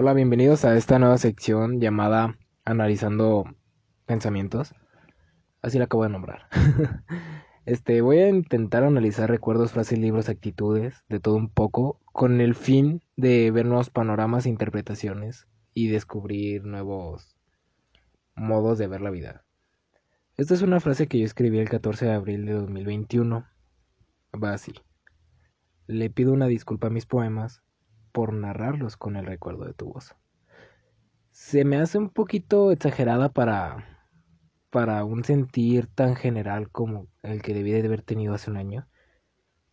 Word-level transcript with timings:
Hola, 0.00 0.12
bienvenidos 0.12 0.64
a 0.64 0.76
esta 0.76 1.00
nueva 1.00 1.18
sección 1.18 1.80
llamada 1.80 2.38
Analizando 2.64 3.46
Pensamientos. 4.06 4.72
Así 5.60 5.76
la 5.76 5.86
acabo 5.86 6.04
de 6.04 6.10
nombrar. 6.10 6.46
este, 7.66 8.00
voy 8.00 8.18
a 8.18 8.28
intentar 8.28 8.84
analizar 8.84 9.28
recuerdos, 9.28 9.72
frases, 9.72 9.98
libros, 9.98 10.28
actitudes, 10.28 11.02
de 11.08 11.18
todo 11.18 11.34
un 11.34 11.48
poco, 11.48 12.00
con 12.12 12.40
el 12.40 12.54
fin 12.54 13.02
de 13.16 13.50
ver 13.50 13.66
nuevos 13.66 13.90
panoramas 13.90 14.46
e 14.46 14.50
interpretaciones 14.50 15.48
y 15.74 15.88
descubrir 15.88 16.62
nuevos 16.62 17.36
modos 18.36 18.78
de 18.78 18.86
ver 18.86 19.00
la 19.00 19.10
vida. 19.10 19.44
Esta 20.36 20.54
es 20.54 20.62
una 20.62 20.78
frase 20.78 21.08
que 21.08 21.18
yo 21.18 21.24
escribí 21.24 21.58
el 21.58 21.68
14 21.68 22.06
de 22.06 22.12
abril 22.12 22.46
de 22.46 22.52
2021. 22.52 23.48
Va 24.40 24.52
así. 24.52 24.74
Le 25.88 26.08
pido 26.08 26.32
una 26.32 26.46
disculpa 26.46 26.86
a 26.86 26.90
mis 26.90 27.04
poemas 27.04 27.64
por 28.18 28.32
narrarlos 28.32 28.96
con 28.96 29.14
el 29.14 29.26
recuerdo 29.26 29.64
de 29.64 29.74
tu 29.74 29.92
voz. 29.92 30.16
Se 31.30 31.64
me 31.64 31.76
hace 31.76 31.98
un 31.98 32.10
poquito 32.10 32.72
exagerada 32.72 33.28
para, 33.28 34.08
para 34.70 35.04
un 35.04 35.22
sentir 35.22 35.86
tan 35.86 36.16
general 36.16 36.68
como 36.68 37.06
el 37.22 37.42
que 37.42 37.54
debí 37.54 37.70
de 37.70 37.86
haber 37.86 38.02
tenido 38.02 38.34
hace 38.34 38.50
un 38.50 38.56
año. 38.56 38.88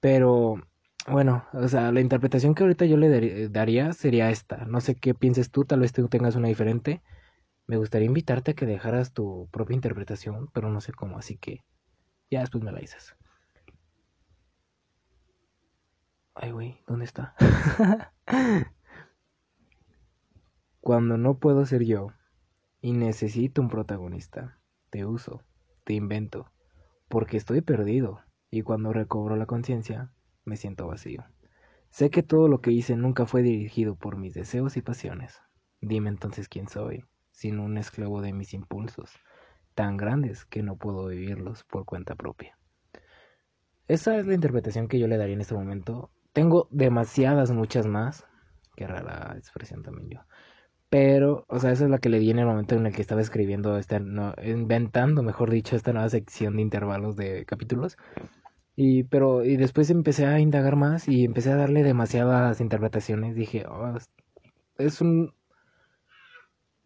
Pero 0.00 0.60
bueno, 1.06 1.44
o 1.52 1.68
sea, 1.68 1.92
la 1.92 2.00
interpretación 2.00 2.56
que 2.56 2.64
ahorita 2.64 2.84
yo 2.84 2.96
le 2.96 3.48
daría 3.48 3.92
sería 3.92 4.28
esta. 4.28 4.64
No 4.64 4.80
sé 4.80 4.96
qué 4.96 5.14
pienses 5.14 5.52
tú, 5.52 5.64
tal 5.64 5.78
vez 5.78 5.92
tú 5.92 6.08
tengas 6.08 6.34
una 6.34 6.48
diferente. 6.48 7.00
Me 7.68 7.76
gustaría 7.76 8.08
invitarte 8.08 8.50
a 8.50 8.54
que 8.54 8.66
dejaras 8.66 9.12
tu 9.12 9.48
propia 9.52 9.76
interpretación, 9.76 10.48
pero 10.52 10.68
no 10.68 10.80
sé 10.80 10.92
cómo, 10.92 11.16
así 11.16 11.36
que 11.36 11.60
ya 12.28 12.40
después 12.40 12.64
me 12.64 12.72
la 12.72 12.80
dices. 12.80 13.14
Ay, 16.34 16.50
güey, 16.50 16.80
¿dónde 16.86 17.04
está? 17.04 17.34
Cuando 20.80 21.18
no 21.18 21.38
puedo 21.38 21.66
ser 21.66 21.84
yo 21.84 22.08
y 22.80 22.92
necesito 22.92 23.60
un 23.60 23.68
protagonista, 23.68 24.58
te 24.90 25.04
uso, 25.04 25.42
te 25.84 25.92
invento, 25.92 26.50
porque 27.08 27.36
estoy 27.36 27.60
perdido 27.60 28.20
y 28.50 28.62
cuando 28.62 28.92
recobro 28.92 29.36
la 29.36 29.46
conciencia 29.46 30.12
me 30.44 30.56
siento 30.56 30.86
vacío. 30.86 31.24
Sé 31.90 32.10
que 32.10 32.22
todo 32.22 32.48
lo 32.48 32.62
que 32.62 32.72
hice 32.72 32.96
nunca 32.96 33.26
fue 33.26 33.42
dirigido 33.42 33.94
por 33.94 34.16
mis 34.16 34.32
deseos 34.32 34.76
y 34.76 34.82
pasiones. 34.82 35.40
Dime 35.80 36.08
entonces 36.08 36.48
quién 36.48 36.66
soy, 36.66 37.04
sin 37.30 37.58
un 37.60 37.76
esclavo 37.76 38.22
de 38.22 38.32
mis 38.32 38.54
impulsos, 38.54 39.12
tan 39.74 39.98
grandes 39.98 40.46
que 40.46 40.62
no 40.62 40.76
puedo 40.76 41.06
vivirlos 41.06 41.64
por 41.64 41.84
cuenta 41.84 42.14
propia. 42.14 42.58
Esa 43.88 44.16
es 44.16 44.26
la 44.26 44.34
interpretación 44.34 44.88
que 44.88 44.98
yo 44.98 45.06
le 45.06 45.18
daría 45.18 45.34
en 45.34 45.42
este 45.42 45.54
momento 45.54 46.10
tengo 46.32 46.68
demasiadas, 46.70 47.50
muchas 47.50 47.86
más. 47.86 48.26
Qué 48.76 48.86
rara 48.86 49.34
expresión 49.36 49.82
también 49.82 50.08
yo. 50.10 50.20
Pero, 50.88 51.46
o 51.48 51.58
sea, 51.58 51.72
esa 51.72 51.84
es 51.84 51.90
la 51.90 51.98
que 51.98 52.10
le 52.10 52.18
di 52.18 52.30
en 52.30 52.38
el 52.38 52.46
momento 52.46 52.74
en 52.74 52.86
el 52.86 52.94
que 52.94 53.00
estaba 53.00 53.22
escribiendo, 53.22 53.78
este, 53.78 53.98
no, 54.00 54.34
inventando, 54.44 55.22
mejor 55.22 55.50
dicho, 55.50 55.74
esta 55.74 55.92
nueva 55.92 56.10
sección 56.10 56.56
de 56.56 56.62
intervalos 56.62 57.16
de 57.16 57.46
capítulos. 57.46 57.96
Y, 58.76 59.04
pero, 59.04 59.44
y 59.44 59.56
después 59.56 59.90
empecé 59.90 60.26
a 60.26 60.38
indagar 60.40 60.76
más 60.76 61.08
y 61.08 61.24
empecé 61.24 61.50
a 61.52 61.56
darle 61.56 61.82
demasiadas 61.82 62.60
interpretaciones. 62.60 63.34
Dije, 63.34 63.64
oh, 63.66 63.94
es 64.78 65.00
un, 65.00 65.34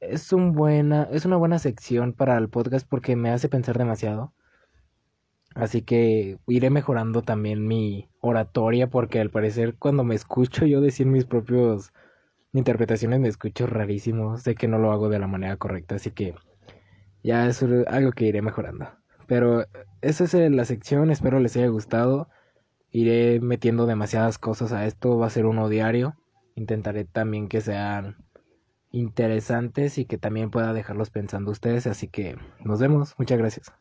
es 0.00 0.32
un 0.32 0.52
buena, 0.52 1.08
es 1.12 1.24
una 1.24 1.36
buena 1.36 1.58
sección 1.58 2.12
para 2.12 2.36
el 2.38 2.48
podcast 2.48 2.88
porque 2.88 3.16
me 3.16 3.30
hace 3.30 3.48
pensar 3.48 3.78
demasiado. 3.78 4.32
Así 5.54 5.82
que 5.82 6.38
iré 6.46 6.70
mejorando 6.70 7.22
también 7.22 7.66
mi 7.66 8.08
oratoria 8.20 8.88
porque 8.88 9.20
al 9.20 9.30
parecer 9.30 9.76
cuando 9.78 10.04
me 10.04 10.14
escucho 10.14 10.66
yo 10.66 10.80
decir 10.80 11.06
mis 11.06 11.24
propios 11.24 11.92
interpretaciones 12.52 13.20
me 13.20 13.28
escucho 13.28 13.66
rarísimo. 13.66 14.36
Sé 14.38 14.54
que 14.54 14.68
no 14.68 14.78
lo 14.78 14.92
hago 14.92 15.08
de 15.08 15.18
la 15.18 15.26
manera 15.26 15.56
correcta, 15.56 15.96
así 15.96 16.10
que 16.10 16.34
ya 17.22 17.46
es 17.46 17.62
algo 17.62 18.12
que 18.12 18.26
iré 18.26 18.42
mejorando. 18.42 18.88
Pero 19.26 19.64
esa 20.00 20.24
es 20.24 20.34
la 20.34 20.64
sección, 20.64 21.10
espero 21.10 21.40
les 21.40 21.56
haya 21.56 21.68
gustado. 21.68 22.28
Iré 22.90 23.40
metiendo 23.40 23.86
demasiadas 23.86 24.38
cosas 24.38 24.72
a 24.72 24.86
esto, 24.86 25.18
va 25.18 25.26
a 25.26 25.30
ser 25.30 25.46
uno 25.46 25.68
diario. 25.68 26.16
Intentaré 26.54 27.04
también 27.04 27.48
que 27.48 27.60
sean 27.60 28.16
interesantes 28.90 29.96
y 29.96 30.04
que 30.04 30.18
también 30.18 30.50
pueda 30.50 30.74
dejarlos 30.74 31.10
pensando 31.10 31.50
ustedes, 31.50 31.86
así 31.86 32.08
que 32.08 32.36
nos 32.62 32.80
vemos, 32.80 33.14
muchas 33.18 33.38
gracias. 33.38 33.72